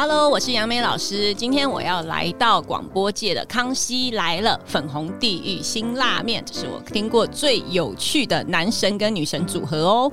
[0.00, 1.34] Hello，我是杨梅老师。
[1.34, 10.12] 今天我要来到广播界的《康熙来了》粉红地狱新辣面，这是我听过最有趣的男神跟女神组合哦。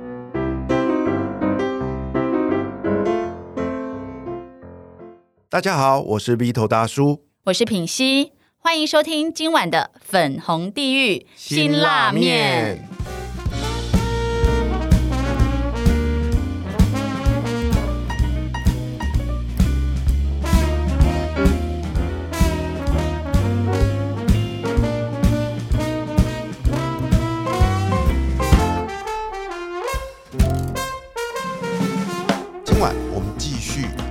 [5.48, 12.88] 大家好，我是 V 头大叔，我是品熙，欢迎收听今晚的粉红地狱辛辣面。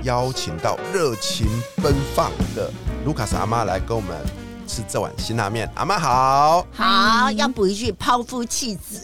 [0.06, 1.48] 邀请到热情
[1.82, 2.70] 奔放的
[3.04, 4.16] 卢卡斯阿妈来跟我们
[4.64, 5.68] 吃这碗辛辣面。
[5.74, 9.02] 阿妈好，好，要补一句抛夫弃子，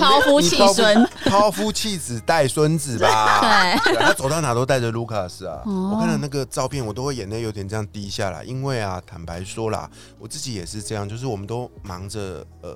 [0.00, 3.78] 抛夫弃孙，抛夫弃子带孙子吧？
[3.84, 5.60] 对，他走到哪都带着卢卡斯啊。
[5.66, 9.86] 我看到那个照片，我都会眼泪有点这样滴下来，因为啊，坦白说啦，
[10.18, 12.74] 我自己也是这样，就是我们都忙着呃。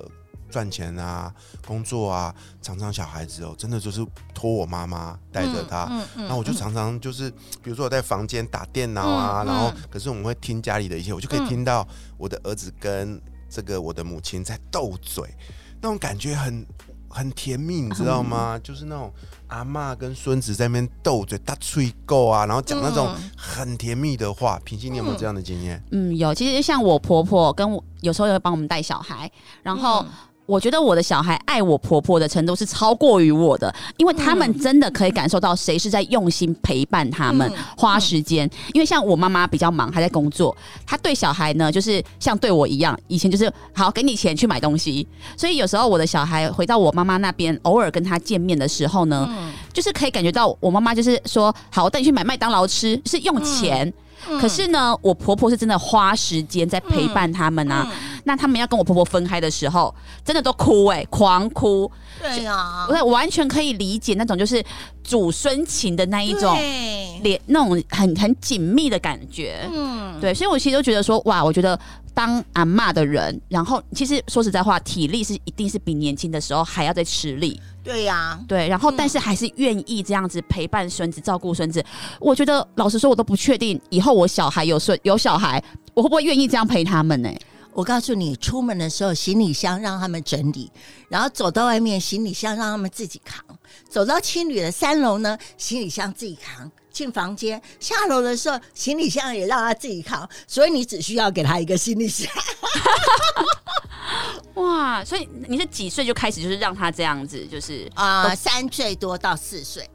[0.49, 1.33] 赚钱啊，
[1.65, 7.29] 工作啊，常常小孩子哦，真的就是托我妈妈带着他，那我就常常就是，
[7.63, 15.23] 比如说我在房间打电脑啊，然后可是我们会听家里的一些，我就可以听到我的儿子跟这个我的母亲在斗嘴，
[15.81, 16.65] 那种感觉很
[17.09, 18.59] 很甜蜜，你知道吗？
[18.63, 19.11] 就是那种
[19.47, 24.59] 阿妈跟孙子在那边斗嘴，大吹够啊，然后讲那种很甜蜜的话。
[24.63, 25.81] 平心，你有没有这样的经验？
[25.91, 26.33] 嗯，有。
[26.33, 29.31] 其实像我婆婆跟我有时候也会帮我们带小孩，
[29.63, 30.05] 然后。
[30.49, 37.47] 我觉得我的小孩爱我婆婆的程度是超过于我的，因为他们真的可以感受到谁是在用心陪伴他们，
[37.77, 38.49] 花时间。
[38.73, 40.55] 因为像我妈妈比较忙，还在工作，
[40.87, 45.07] 她对小孩呢，就是像对我一样，以前就是好给你钱去买东西。
[45.37, 49.29] 所以有时候我的小孩回到我妈妈那边，偶尔跟他见面的时候呢，
[49.71, 53.93] 就是可以感觉到我妈妈就是说，好，我带你去买麦当劳吃，是用钱。
[54.41, 57.87] 可是呢，我婆婆是真的花时间在陪伴他们啊。
[58.29, 59.91] 那他们要跟我婆婆分开的时候，
[60.23, 61.91] 真的都哭哎，狂哭。
[62.21, 64.63] 对啊，我完全可以理解那种就是
[65.03, 66.55] 祖孙情的那一种
[67.23, 69.67] 连那种很很紧密的感觉。
[69.73, 71.79] 嗯，对，所以我其实都觉得说，哇，我觉得
[72.13, 77.59] 当阿妈的人，然后其实说实在话，体力是一定是比年轻的时候还要再吃力。
[77.83, 81.83] 对呀，对，然后但是还是愿意这样子陪伴孙子、照顾孙子。
[82.19, 85.63] 我觉得老实说，我都不确定以后我小孩有孙有小孩，
[85.95, 87.29] 我会不会愿意这样陪他们呢？
[87.79, 90.69] 我告诉你，出门的时候行李箱让他们整理，
[91.07, 93.41] 然后走到外面行李箱让他们自己扛。
[93.87, 97.61] 走到青旅的三楼呢，行李箱自己扛进房间。
[97.79, 100.29] 下楼的时候，行李箱也让他自己扛。
[100.45, 102.29] 所以你只需要给他一个行李箱。
[104.55, 105.01] 哇！
[105.05, 109.89] 所以你是几岁就开始就是让他这样子，就是啊，三岁多到四岁。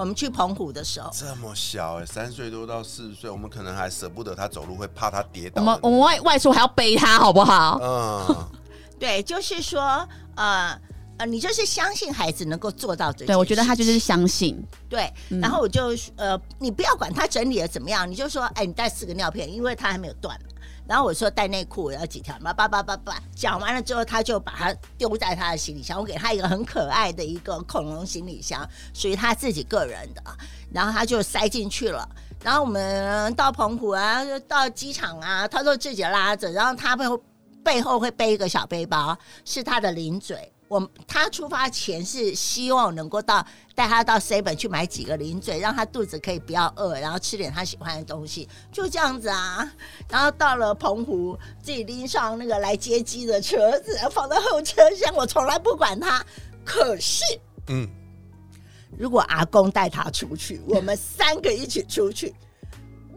[0.00, 5.60] 我们去澎湖的时候，这么小哎，三岁多到四岁，我们可能还舍不得他走路，会怕他跌倒。
[5.60, 7.78] 我们我们外外出还要背他，好不好？
[7.82, 8.48] 嗯，
[8.98, 10.74] 对，就是说，呃
[11.18, 13.26] 呃，你就是相信孩子能够做到这。
[13.26, 14.58] 对，我觉得他就是相信。
[14.88, 20.34] 对，然后我就呃，你不要管他整理的怎么样，你就说，哎，你带四个尿片，因为他还没有断。
[20.90, 22.52] 然后我说带内裤我要几条嘛？
[22.52, 25.96] 叭叭叭叭，讲完了之后，他就把它丢在他的行李箱。
[25.96, 30.22] 我给他一个很可爱的一个恐龙行李箱，属于他自己个人的。
[30.72, 32.08] 然后他就塞进去了。
[32.42, 36.50] 然后我们到澎湖啊，到机场啊，他都自己拉着。
[36.50, 37.22] 然后他背后
[37.62, 40.52] 背后会背一个小背包，是他的零嘴。
[40.70, 43.44] 我他出发前是希望能够到
[43.74, 49.68] 带他到 seven 去买几个零嘴，让他肚子可以不要饿，然后吃点他喜欢的东西，就这样子啊。
[50.08, 56.24] 然后到了澎湖，自己拎上那个来接机的车子，放在后车厢，我从来不管他。
[56.64, 57.24] 可是，
[57.66, 57.88] 嗯，
[58.96, 62.32] 如果阿公带他出去，我们三个一起出去，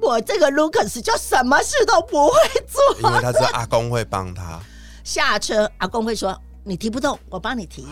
[0.02, 2.34] 我这个 Lucas 就什么事都不会
[2.68, 4.59] 做，因为他知道阿公会帮他
[5.03, 6.36] 下车，阿公会说。
[6.66, 7.84] 你提不动，我帮你提。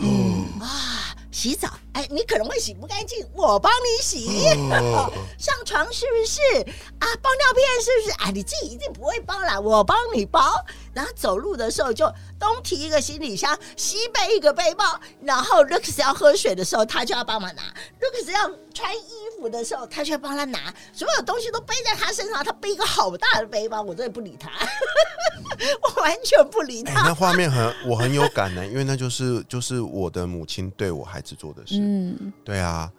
[0.60, 4.26] 啊，洗澡，哎，你可能会洗不干净，我帮你洗。
[5.38, 6.40] 上床是不是？
[6.98, 8.12] 啊，包尿片是不是？
[8.24, 10.40] 啊，你自己一定不会包啦，我帮你包。
[10.92, 12.06] 然后走路的时候就
[12.38, 14.84] 东提一个行李箱，西背一个背包。
[15.22, 17.62] 然后 Lux 要喝水的时候，他就要帮忙拿
[18.00, 20.72] ；Lux 要穿衣服的时候，他就要帮他拿。
[20.92, 24.50] 所有东西都背在他身上，他背一个好大的背包，我真的不理他，
[25.82, 27.02] 我完全不理他。
[27.06, 31.78] 那画面很， 我很有感呢，因为那就是就是我的母亲对我孩子做的事。
[31.80, 32.90] 嗯，对啊。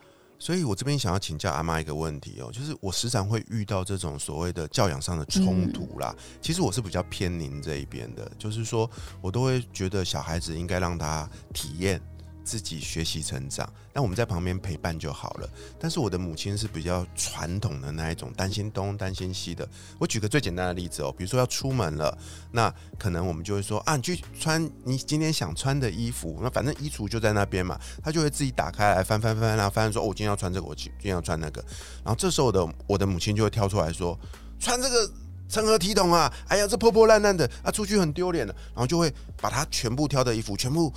[0.44, 6.14] 所以，我这边想要请教阿妈一个问题哦，就是我时常会遇到这种所谓的教养上的冲突啦。
[6.42, 8.90] 其实我是比较偏您这一边的，就是说
[9.22, 12.02] 我都会觉得小孩子应该让他体验
[12.44, 15.50] 自己学习成长，那我们在旁边陪伴就好了。
[15.80, 19.68] 但是我的母亲是比较传统的那一种，担心东担心西的。
[20.00, 22.18] 我举个最简单的例子哦，比如说要出门了，
[22.52, 31.64] 那可能我们就会说啊，你去穿你今天想穿的衣服，那反正衣橱就在那边嘛，他就会自己打开来翻翻翻，然后翻说，哦，我今天要穿这个，我今天要穿那个。
[32.04, 34.20] 然后这时候的我的母亲就会跳出来说，
[34.60, 35.12] 穿这个。
[35.50, 36.34] 成何体统啊！
[36.48, 38.56] 哎呀，这破破烂烂的啊，出去很丢脸的。
[38.74, 40.92] 然后就会把他全部挑的衣服全部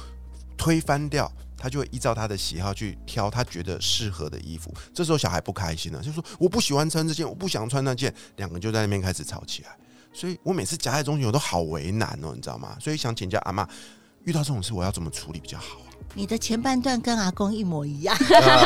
[0.57, 4.73] 推翻掉，他就会依照他的喜好去挑他觉得适合的衣服。
[4.95, 9.77] 这时候小孩不开心了，就说我不喜欢穿这件，我不想穿那件，两个就在那边开始吵起来。
[10.13, 12.77] 所以我每次夹在中间，我都好为难哦，你知道吗？
[12.81, 13.69] 所以想请教阿妈，
[14.25, 15.79] 遇到这种事我要怎么处理比较好？
[16.15, 18.17] 你的前半段跟阿公一模一样，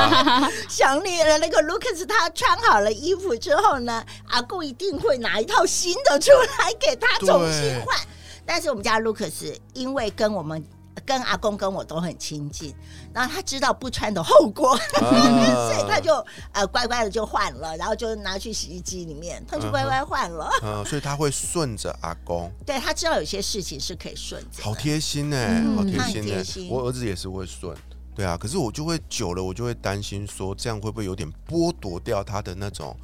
[0.69, 1.39] 想你了。
[1.39, 7.99] 那个 Lucas 他穿好了衣服之后呢，阿公一定会拿一套新的出来给他重新换。
[8.47, 10.65] 但是我们家 Lucas 因为跟我们。
[11.11, 12.73] 跟阿公跟我都很亲近，
[13.13, 20.49] 然后他知道不穿的后果， 所以他就呃乖乖的就换了，然后就拿去洗衣机里面，他就乖乖换了。
[20.63, 22.49] 嗯，所以他会顺着阿公。
[22.65, 24.63] 对他知道有些事情是可以顺着。
[24.63, 26.69] 好贴心哎，好贴心哎！
[26.71, 27.77] 我儿子也是会顺，
[28.15, 28.37] 对啊。
[28.37, 32.97] 可是我就会久了，我就会担心说，这样会不会有点剥夺掉他的那种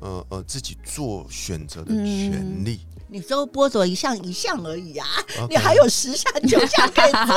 [0.00, 2.80] 呃呃自己做选择的权利？
[3.10, 5.06] 你都剥夺一项一项而已啊，
[5.48, 7.34] 你还有十项九项可以做。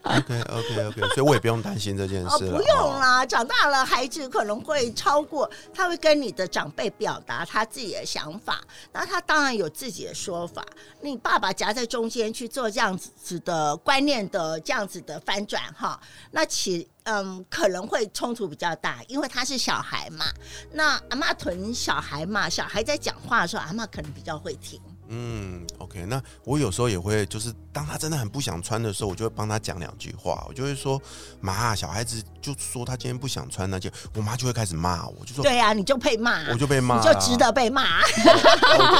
[0.16, 2.56] OK OK OK，所以我也不用担心这件事了。
[2.56, 8.62] 不用啦，长大了孩子可能会超过，他会跟你的长辈表达他自己的想法，
[8.94, 10.64] 那他当然有自己的说法。
[11.02, 20.26] 你爸爸夹在中间去做这样子的观念的这样子的翻转哈，那其嗯可能会冲突比较大，因为他是小孩嘛。
[20.72, 24.78] 那阿妈屯小孩嘛，小孩在讲话的时候，阿妈可能比较会听。
[25.12, 30.44] 嗯，OK，那我有时候也会，就是当他真的很不想穿的时候，我就会帮他讲两句话。
[30.48, 31.00] 我就会说
[31.42, 37.82] ：“妈，小孩子就说他今天不想穿那件，我妈就会开始骂我，就说：对呀，你就配骂，我就被骂，你就值得被骂，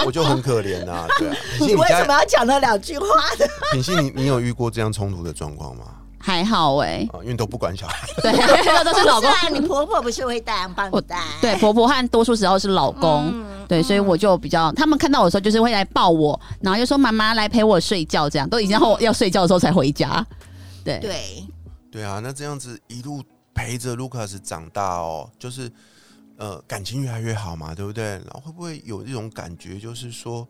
[0.05, 1.07] 我就很可怜啊。
[1.17, 3.07] 对啊， 你为什么要讲那两句话
[3.39, 3.47] 呢？
[3.71, 6.00] 品信，你你有遇过这样冲突的状况吗？
[6.21, 9.31] 还好哎，因为都不管小孩，对，都是老公。
[9.53, 11.19] 你婆婆不是会带帮你带？
[11.41, 13.43] 对，婆婆和多数时候是老公。
[13.67, 20.27] 对，所以我就比较，他们看到我的时候，就是会来抱我，然后就说妈妈来陪我睡觉，这样都已经后要睡觉的时候才回家。
[20.85, 21.47] 对对
[21.91, 23.23] 对啊，那这样子一路
[23.55, 25.71] 陪着卢卡斯长大哦，就是
[26.37, 28.05] 呃感情越来越好嘛，对不对？
[28.05, 30.47] 然后会不会有一种感觉，就是说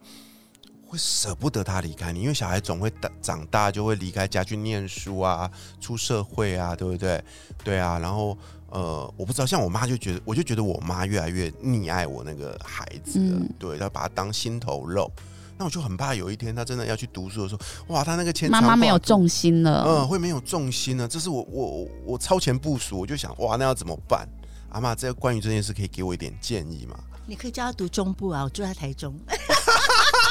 [0.91, 2.23] 会舍不得他离开你？
[2.23, 5.49] 因为小孩总会长长大，就会离开家去念书啊，
[5.81, 7.23] 出社会啊，对不对？
[7.63, 8.37] 对啊，然后。
[8.73, 15.11] 呃，我不知道，像我妈就觉得，我就觉得我妈越来越溺爱我那个孩子了，对，她把他当心头肉，
[15.59, 24.25] 那我就很怕有一天他真的要去读书的时候，哇，他那个妈妈没有重心了，嗯，会没有重心了，这是我我我超前部署，我就想，哇，那要怎么办？
[24.69, 26.97] 阿妈，这关于这件事可以给我一点建议吗？
[27.27, 29.13] 你可以叫他读中部啊，我住在台中。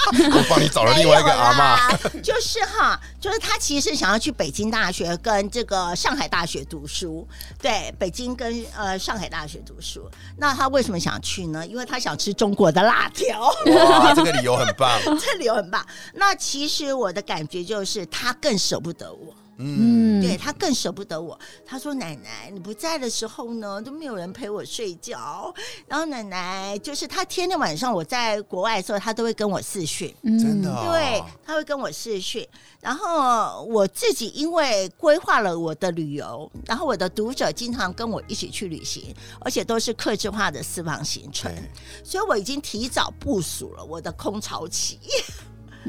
[0.33, 7.27] 我帮你找了另外一个阿妈，就是哈，就是他其实想要去北京大学跟这个上海大学读书，
[7.61, 10.09] 对，北京跟呃上海大学读书。
[10.37, 11.65] 那他为什么想去呢？
[11.65, 13.53] 因为他想吃中国的辣条。
[13.67, 15.85] 哇，这个理由很棒， 这理由很棒。
[16.13, 19.35] 那其实我的感觉就是他更舍不得我。
[19.61, 21.37] 嗯，对他更舍不得我。
[21.65, 25.53] 他说：“奶奶，你不在的时候呢，都没有人陪我睡觉。
[25.85, 30.15] 然后奶奶就是他天天晚上我在国外的时候，他都会跟我视讯。
[30.23, 32.47] 真的，对，他会跟我视讯。
[32.79, 41.53] 然后我自己因为规划了我的旅游，然后我的读者经常跟我一起去旅行，而且都是克制化的私房行程，
[42.01, 44.97] 所以我已经提早部署了我的空巢期。”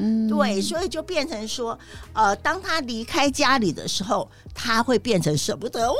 [0.01, 1.77] 嗯，对，所以就变成说，
[2.13, 5.95] 呃，当他离开家里的时候，他会变成舍不得我。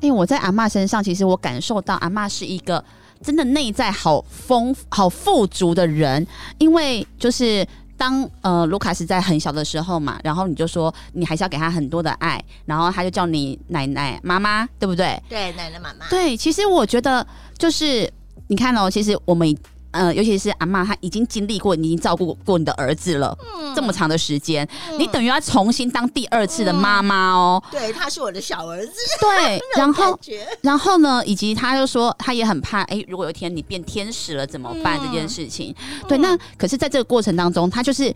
[0.00, 2.84] 因 为我在阿妈身上，其实我感受到阿妈是一个
[3.22, 6.26] 真的内在好丰、好富足的人。
[6.58, 7.66] 因为就是
[7.96, 15.18] 当呃卢卡斯在很小的时候嘛，然后你就说你还是要给他很多的爱，然后他就叫你奶奶、妈妈，对不对？
[15.28, 16.06] 对，奶奶、妈妈。
[16.10, 17.26] 对，其实我觉得
[17.56, 18.12] 就是
[18.48, 19.56] 你看哦，其实我们。
[19.96, 24.66] 嗯，尤其是阿妈，她已经经历过，你已经照顾过你的儿子了，嗯这么长的时间，
[24.98, 27.62] 你等于要重新当第二次的妈妈哦。
[27.70, 28.92] 对，他是我的小儿子。
[29.20, 30.18] 对， 然后，
[30.62, 34.98] 然后呢，以及他又说，他也很怕，哎，如果有一天你变天使了怎么办？
[35.02, 35.74] 这件事情。
[36.08, 38.10] 对，那可是在这个过程当中，他就是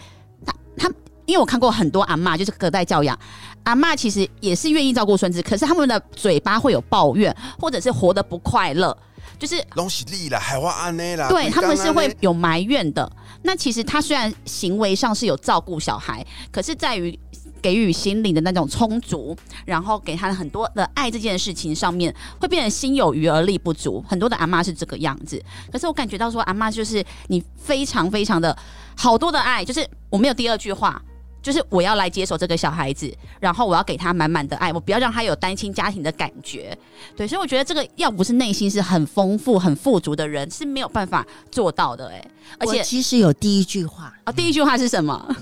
[0.44, 0.88] 他他，
[1.26, 3.18] 因为我看过很多阿妈，就是隔代教养，
[3.64, 8.96] 阿妈其实也是愿意照顾孙子，可是他们的嘴巴会有抱怨，或者是活得不快乐。
[9.40, 13.10] 就是东西利了，海花安内了，对他们是会有埋怨的。
[13.42, 17.18] 那其实他虽然行为上是有照顾小孩，可是在于
[17.62, 24.04] 给予心灵的那种充足，然后给他很多的爱这件事情上面，会变得心有余而力不足。
[24.06, 25.42] 很多的阿妈是这个样子，
[25.72, 28.54] 可是我感觉到说，阿妈就是你非常非常的
[28.94, 31.00] 好多的爱，就是我没有第二句话。
[31.42, 36.76] 就是我要来接手这个小孩子，然后我要给他满满的爱，我不要让他有单亲家庭的感觉。
[37.16, 42.08] 对，所以我觉得这个要不是内心是很丰富、很富足的人是没有办法做到的。
[42.08, 45.36] 哎，而且其实有第一句话啊，第一句话是什么？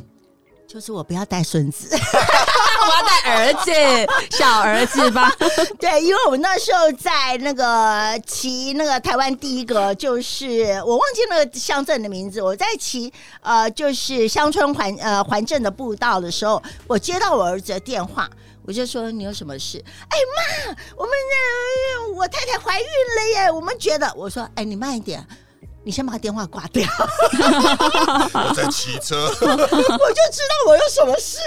[0.68, 3.72] 就是我不要带孙子， 我要带儿子，
[4.36, 5.32] 小儿子吧。
[5.80, 12.42] 对，因为我那时候在那个骑那个台湾第一个，就是我忘记那个乡镇的名字。
[12.42, 13.10] 我在骑
[13.40, 18.28] 呃，就是乡村环呃环镇的步道的时候，我接到我儿子的电话，
[18.66, 19.82] 我就说你有什么事？
[20.10, 23.50] 哎妈，我们那我太太怀孕了耶！
[23.50, 25.26] 我们觉得，我说哎，你慢一点。
[25.84, 26.86] 你先把电话挂掉。
[28.34, 31.38] 我在骑车， 我就知道我有什么事。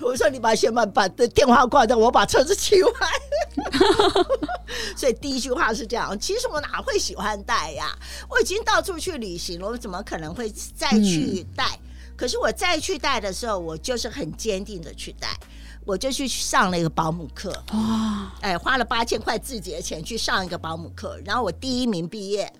[0.00, 2.92] 我说你把先把把的电话挂掉，我把车子骑完。
[4.96, 7.96] 所以第一句话是这样：其实我哪会喜欢带呀？
[8.28, 11.64] 我已经到处去旅行了，我怎么可能会再去带？
[12.16, 15.28] 可是我再去带的时候，我就是很坚定的去带。
[15.86, 18.34] 我就去上了一个保姆课，哇！
[18.40, 22.52] 哎，花了八千块自己的钱去上一个保姆课，然后我第一名毕业。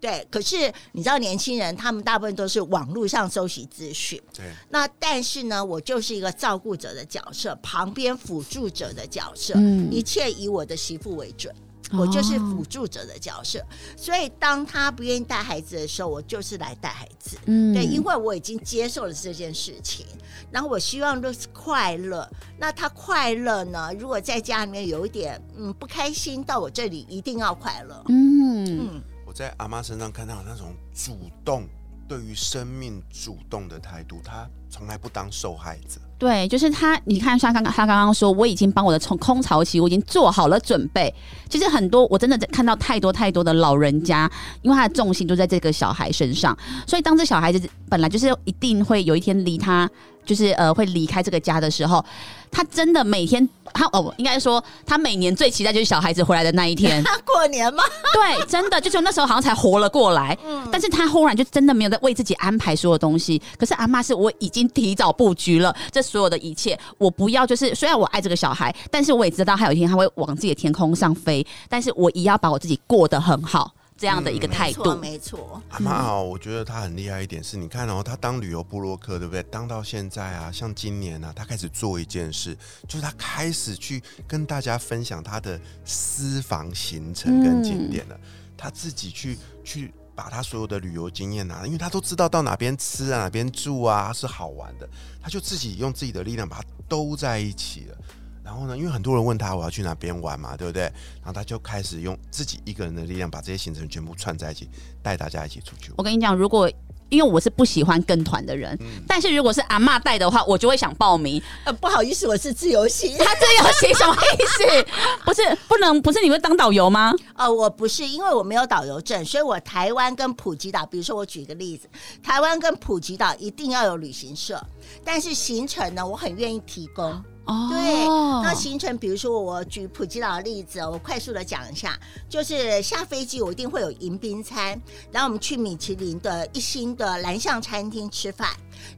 [0.00, 4.20] 对，可是你知道，年轻人他们大部分都是网络上搜集资讯。
[4.34, 4.44] 对。
[4.68, 11.52] 那但是呢，我就是一个照顾者的角色，旁边辅助者的角色，嗯，一切以我的媳妇为准。
[11.98, 13.64] 我就是辅助者的角色，
[13.96, 17.38] 所以当他不愿意带孩子的时候，我就是来带孩子。
[17.46, 20.06] 嗯，对，因为我已经接受了这件事情，
[20.50, 22.28] 然后我希望都是快乐。
[22.58, 23.92] 那他快乐呢？
[23.98, 28.04] 如果在家里面有一点嗯不开心，到我这里一定要快乐。
[28.08, 31.68] 嗯，我在阿妈身上看到那种主动
[32.08, 36.00] 对于生命主动的态度，他从来不当受害者。
[36.18, 36.98] 对，就是他。
[37.04, 41.12] 你看，像刚刚他刚刚说，我已经帮我的从空巢期，我已经做好了准备。
[41.48, 44.30] 其实很多，我真的在看到太多太多的老人家，
[44.62, 46.56] 因为他的重心都在这个小孩身上，
[46.86, 49.90] 所以当这小孩子本来就是一定会有一天离他。
[50.24, 52.04] 就是呃，会离开这个家的时候，
[52.50, 57.02] 他真的每天，他哦，应该说他每年最期待就是小孩子回来的那一天。
[57.24, 57.82] 过年吗？
[58.12, 60.36] 对，真的，就是那时候好像才活了过来。
[60.46, 63.40] 嗯，但是他忽然就真的没有在为自己安排所有东西。
[63.58, 73.72] 可是阿妈是我已经提早布局了这所有的一切，我不要就是虽然我爱这个小孩，但是我也知道他有一天他会往自己的天空上飞，但是我也要把我自己过得很好。
[73.96, 75.62] 这样的一个态度，没错。
[75.70, 79.42] 阿妈哦，我觉得他很厉害一点是，你看哦，他当旅游部落客，对不对？
[79.44, 82.56] 当到现在啊，像今年呢，他开始做一件事，
[82.88, 88.18] 就是他开始去跟大家分享他的私房行程跟景点了。
[88.56, 94.88] 他自己去去把他所有的旅游经验啊，因为他都知道到哪边吃啊，哪边住啊是好玩的，
[95.22, 97.96] 他就自己用自己的力量把它兜在一起了。
[98.44, 98.76] 然后呢？
[98.76, 100.82] 因为很多人问他我要去哪边玩嘛，对不对？
[100.82, 104.68] 然后他就开始用自己一个人的力量把这些行程全部串在一起，
[105.02, 105.90] 带大家一起出去。
[105.96, 106.70] 我跟你讲，如果
[107.08, 111.40] 因为我是不喜欢跟团的人，但是如果是阿妈带的话，我就会想报名。
[111.64, 113.16] 呃，不好意思，我是自由行。
[113.24, 114.86] 他自由行什么意思？
[115.24, 116.00] 不是不能？
[116.02, 117.14] 不是你会当导游吗？
[117.36, 121.88] 呃，我不是，因为我没有导游证，所以我台湾跟普吉岛，比如说我举一个例子，
[122.22, 124.60] 台湾跟普吉岛一定要有旅行社，
[125.04, 127.22] 但是行程呢，我很愿意提供。
[127.46, 128.06] 哦，对，
[128.42, 131.98] 那行程，比如说我举普吉岛的例子，我快速的讲一下，
[132.28, 134.80] 就是下飞机我一定会有迎宾餐，
[135.12, 138.48] 然后我们去米其林的一星的蓝象餐厅吃饭，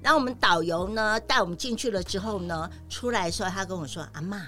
[0.00, 4.40] 然后我们导游呢带我们进去了之后呢，出来的时候他跟我说：“阿妈，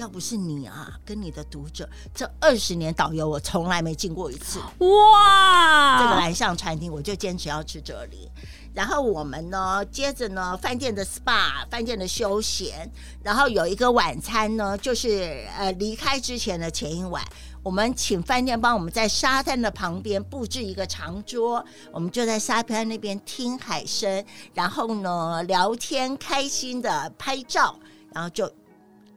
[0.00, 8.30] 要不是你啊，跟你的读者，这二十年导游我从来没进过一次，哇，这个蓝象餐厅我就坚持要吃这里。”
[8.72, 12.90] 然后我们呢，接着呢，饭店的 SPA，饭店的休闲，
[13.22, 17.22] 然后有一个晚餐呢，就是呃离开之前的前一晚，
[17.62, 27.78] 我们请饭店帮我们在沙滩的旁边布置一个长桌，我们就在沙滩那边听海声，然后呢聊天，开心的拍照，
[28.14, 28.50] 然后就。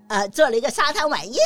[0.09, 1.43] 呃，做了一个沙滩晚宴，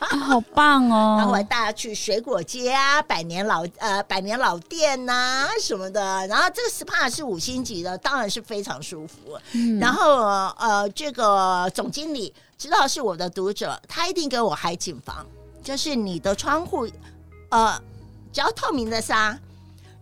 [0.00, 1.16] 好棒哦！
[1.18, 6.26] 然后我还带他去水果街啊，百年老呃百年老店呐什么的。
[6.26, 9.38] 然后这个 SPA 是五星级的，当然是非常舒服。
[9.52, 10.18] 嗯然后
[10.58, 15.24] 呃，这个总经理知道是我的读者，他一定给我海景房，
[15.62, 16.88] 就是你的窗户
[17.50, 17.80] 呃
[18.32, 19.38] 只要透明的沙，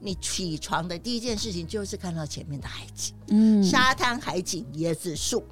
[0.01, 5.45] 你起床的第一件事情就是看到前面的海景，嗯，沙滩海景椰子树。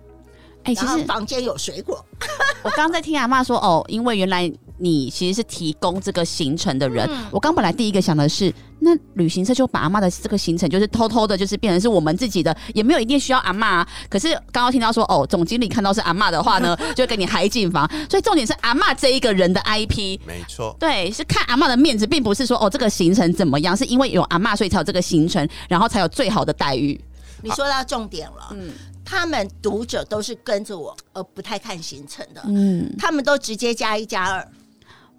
[0.68, 2.04] 哎，其实房间有水果。
[2.62, 7.08] 我刚在听阿妈说哦，因为原来你其实是提供这个行程的人。
[7.30, 13.88] 我刚本来第一个想的是，那旅行社就把阿妈的这个行程就是偷偷的，就是变成是我们自己的，也没有一定需要阿妈、啊。
[14.10, 17.88] 可是刚刚听到说，哦，总经理看到是阿妈的话呢， 就会给你海景房。
[18.10, 20.18] 所以重点是阿妈这一个人的 IP。
[20.26, 27.00] 没错，对，是看阿妈的面子，并不是说哦这个行程怎么样，是因为有阿妈所以才有这个行程，然后才有最好的待遇。
[27.40, 28.72] 你说到重点了，嗯，
[29.08, 34.48] 他们读者都是跟着我，而不太看行程的，嗯，他们都直接加一加二，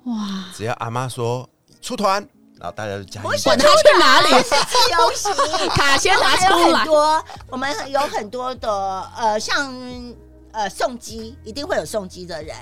[0.04, 0.46] 哇！
[0.56, 1.50] 只要阿妈说
[1.82, 2.22] 出团，
[2.60, 6.78] 然后大家就加一，管他去哪里，是自由行， 卡先拿出来。
[6.80, 9.74] 很多，我们有很多的，呃，像
[10.52, 12.56] 呃送机，一定会有送机的人。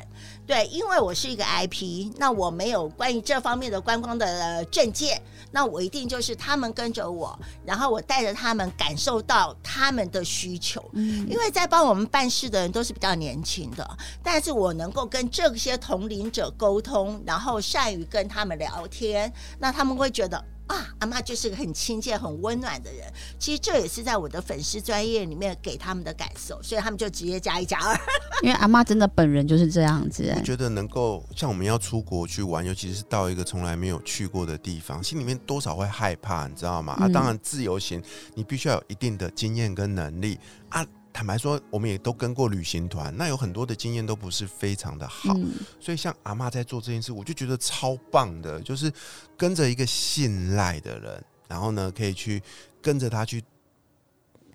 [0.46, 10.84] 对，因为我是一个 IP，那我没有关于这方面的观光的证件，那我一定就是他们跟着我，然后我带着他们感受到他们的需求。
[10.94, 20.42] 嗯，因为在帮我们办事的人都是比较年轻的，但是我能够跟这些同龄者沟通，然后善于跟他们聊天，那他们会觉得。
[20.68, 23.12] 啊，阿妈就是个很亲切、很温暖的人。
[23.40, 27.98] 其实这也是在我的粉丝专业里面给他们的感受，所以他们就直接加一加二。
[28.44, 30.32] 因为阿妈真的本人就是这样子。
[30.36, 36.94] 我觉得能够像我们要出国去玩，尤其是到一个从来没有去过的地方，心里面多少会害怕，你知道吗？
[36.94, 38.04] 啊，当然自由行，
[38.36, 40.38] 你必须要有一定的经验跟能力
[40.70, 40.86] 啊。
[41.18, 45.36] 坦白说，我们也都跟过旅行团，那有很多的经验都不是非常的好，
[45.80, 48.94] 所以像阿妈在做这件事，我就觉得超棒的，就是
[49.36, 52.40] 跟着一个信赖的人，然后呢，可以去
[52.84, 53.44] 跟着他去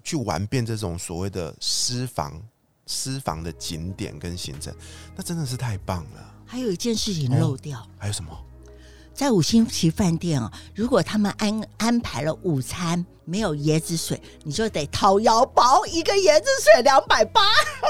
[0.04, 2.40] 去玩遍这种所谓的私房
[2.86, 4.72] 私房的景点跟行程，
[5.16, 6.34] 那真的是太棒了。
[6.46, 8.32] 还有一件事情漏掉，还有什么？
[9.14, 17.42] 在五星级饭店哦，如果他们安安排了午餐没有椰子水，你就得掏腰包，一个椰子水两百八，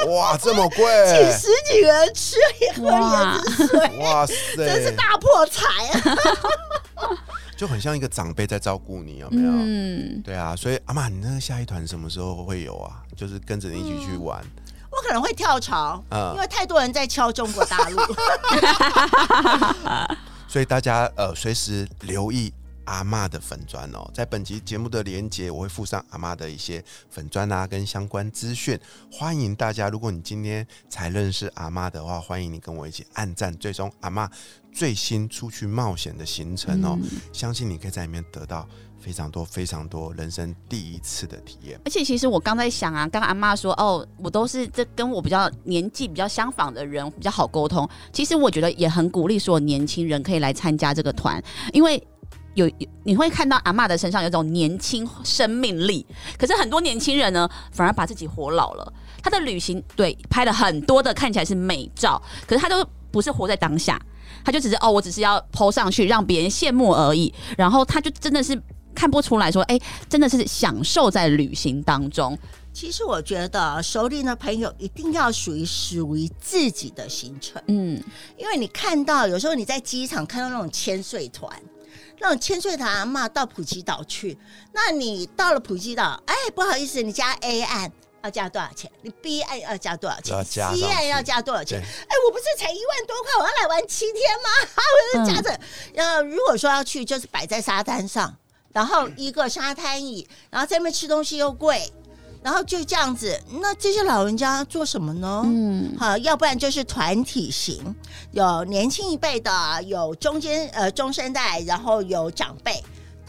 [0.09, 5.67] 哇， 这么贵，请十几个人吃一喝椰子水，哇塞，真是大破财
[6.01, 6.17] 啊！
[7.57, 9.53] 就很像一个长辈在照顾你，有没有？
[9.53, 13.01] 嗯，对啊，所以阿妈，你那个下一团什么时候会有啊？
[13.17, 14.45] 就是跟着你一起去玩，
[14.91, 16.03] 我可能会跳槽，
[16.35, 18.01] 因为太多人在敲中国大陆。
[20.53, 22.53] 所以大家呃随时留意
[22.85, 28.79] 阿妈的粉砖哦，在本集节目的连接我会附上阿妈的一些粉砖啊跟相关资讯，
[29.11, 34.31] 欢迎大家，如果你今天才认识阿妈的话，欢迎你跟我一起按赞，追踪阿妈
[34.71, 36.99] 最新出去冒险的行程哦，
[37.33, 38.69] 相信你可以在里面得到。
[39.03, 47.89] 非常多非常多人生第一次的体验，而且其实我刚在想啊，刚刚阿妈说哦，我都是这跟我比较年纪比较相仿的人比较好沟通。
[48.13, 52.01] 其实我觉得也很鼓励所有年轻人可以来参加这个团，因为
[52.55, 52.71] 有
[53.03, 56.07] 你会看到阿妈的身上有种年轻生命力。
[56.39, 58.93] 可是很多年轻人呢，反而把自己活老了。
[59.21, 64.01] 他的旅行对拍了很多的看起来是美照，可是他都不是活在当下，
[64.45, 67.35] 他就只是哦，我只是要 PO 上去让别人羡慕而已。
[67.59, 68.63] 然后他就真的是。
[68.95, 69.79] 看不出来说，哎，
[70.09, 72.39] 真的是享受在旅行当中。
[72.73, 77.63] 其实我觉得，熟龄的朋友一定要属于属于自己的行程。
[77.67, 78.03] 嗯，
[78.39, 81.55] 因为你看到有时候你在机场看到那种千岁团，
[82.19, 84.39] 那种千岁团阿妈到普吉岛去，
[84.73, 87.93] 那你到了普吉岛，哎，不好意思，你加 A 案
[88.25, 88.91] 要加多少钱？
[89.03, 91.79] 你 B 案要加多少钱？C 案要加多少钱？
[91.79, 94.49] 哎，我不是才一万多块，我要来玩七天吗？
[95.15, 95.61] 我是加着。
[95.97, 98.35] 呃，如果说要去，就是摆在沙滩上。
[98.73, 101.93] 然后一个沙滩椅，然后在那边吃东西又贵，
[102.43, 103.39] 然后就这样子。
[103.61, 105.43] 那这些老人家做什么呢？
[105.45, 107.95] 嗯，好，要不然就是团体型，
[108.31, 112.83] 有年轻一辈的，有中间呃中生代，然后有长辈，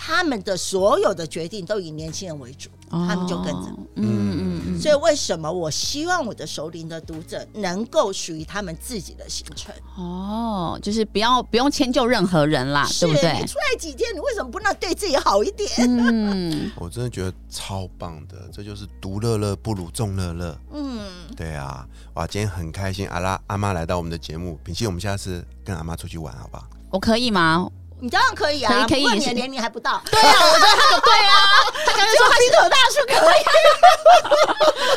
[0.05, 2.69] 他们的所有的决定都以年轻人为主。
[2.89, 9.73] 他们就跟着，嗯嗯嗯，所以为什么我希望我的首领的读者能够属于他们自己的行程？
[9.97, 13.33] 哦，就是不要不用迁就任何人啦，对不对？
[13.39, 15.67] 你出来几天，你为什么不能对自己好一点？
[15.79, 20.55] 嗯， 我真的觉得超棒的，这就是独乐乐不如众乐乐。
[20.71, 20.99] 嗯，
[21.35, 26.67] 对啊，哇，今天很开心，阿拉阿妈来到我们的节目，平息我们下次跟阿妈出去玩，好不好？
[26.91, 27.67] 我可以吗？
[28.03, 30.01] 你当然可以啊，可以可以，年龄还不到。
[30.11, 31.35] 对啊，我觉得他对啊，
[31.87, 33.43] 他刚刚说他头大叔可以。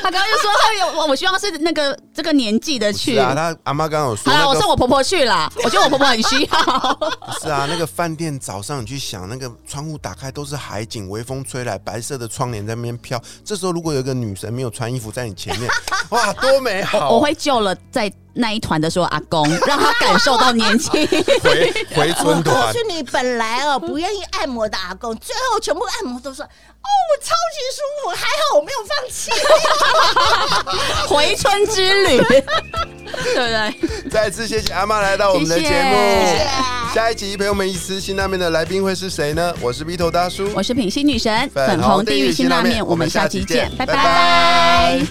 [0.03, 3.17] 他刚刚就说他有我，我希望是那个这个年纪的去。
[3.17, 4.33] 啊，他阿妈刚刚有说。
[4.33, 5.49] 好，我送我婆婆去啦。
[5.63, 6.99] 我觉得我婆婆很需要。
[7.41, 13.23] 是啊，那个饭店早上你去想，那个窗户打开都是海景，微风吹来，白色的窗帘在那边飘。
[13.45, 15.71] 这时候如果有一个女神没有穿衣服在你前面，
[16.11, 17.11] 哇，多美好！
[17.11, 18.13] 我会救了在。
[18.37, 20.93] 那一团的说阿公， 让他感受到年轻。
[21.43, 22.55] 回回村团。
[22.57, 29.31] 我告诉你，本来哦不愿意按摩的阿公，最后全部按摩都说：“哦，我超级舒服，还好我没有放弃。
[31.09, 32.23] ”回春之旅。
[33.35, 34.11] 对不对？
[34.11, 35.71] 再次谢谢阿妈来到我们的节目。
[35.71, 36.47] 谢谢
[36.95, 39.55] 下一集陪我们一起吃辛拉面的来宾会是谁呢？
[39.61, 45.07] 我是 B 头大叔，我是品心女神，粉粉红地狱辛拉面，我们下期见，拜拜